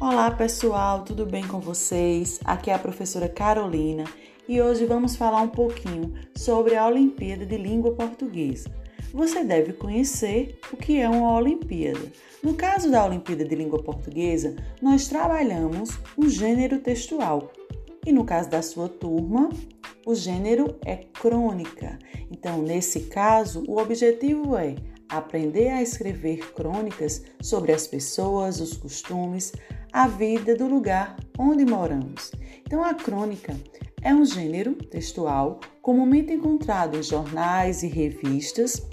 [0.00, 2.40] Olá pessoal, tudo bem com vocês?
[2.42, 4.04] Aqui é a professora Carolina
[4.48, 8.72] e hoje vamos falar um pouquinho sobre a Olimpíada de Língua Portuguesa.
[9.12, 12.10] Você deve conhecer o que é uma Olimpíada.
[12.42, 17.52] No caso da Olimpíada de Língua Portuguesa, nós trabalhamos um gênero textual
[18.06, 19.50] e no caso da sua turma,
[20.06, 21.98] o gênero é crônica.
[22.30, 24.76] Então, nesse caso, o objetivo é
[25.10, 29.52] aprender a escrever crônicas sobre as pessoas, os costumes,
[29.92, 32.30] a vida do lugar onde moramos.
[32.64, 33.56] Então, a crônica
[34.02, 38.86] é um gênero textual comumente encontrado em jornais e revistas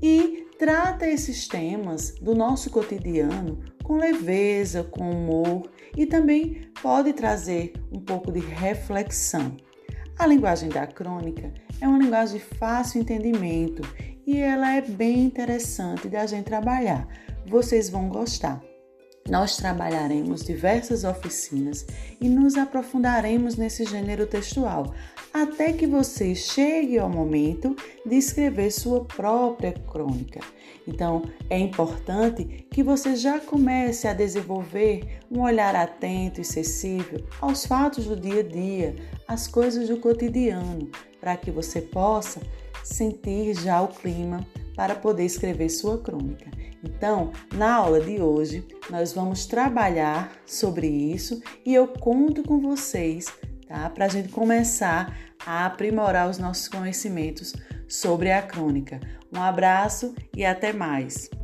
[0.00, 7.72] e trata esses temas do nosso cotidiano com leveza, com humor e também pode trazer
[7.90, 9.56] um pouco de reflexão.
[10.18, 13.82] A linguagem da crônica é uma linguagem de fácil entendimento
[14.26, 17.06] e ela é bem interessante da gente trabalhar.
[17.46, 18.60] Vocês vão gostar.
[19.28, 21.86] Nós trabalharemos diversas oficinas
[22.20, 24.92] e nos aprofundaremos nesse gênero textual,
[25.32, 30.40] até que você chegue ao momento de escrever sua própria crônica.
[30.86, 37.64] Então, é importante que você já comece a desenvolver um olhar atento e sensível aos
[37.64, 38.96] fatos do dia a dia,
[39.28, 42.40] às coisas do cotidiano, para que você possa
[42.82, 46.50] sentir já o clima para poder escrever sua crônica.
[46.84, 53.26] Então, na aula de hoje, nós vamos trabalhar sobre isso e eu conto com vocês,
[53.68, 53.88] tá?
[53.90, 57.54] Para a gente começar a aprimorar os nossos conhecimentos
[57.88, 59.00] sobre a crônica.
[59.32, 61.41] Um abraço e até mais!